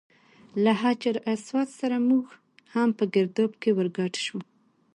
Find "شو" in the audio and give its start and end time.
4.25-4.39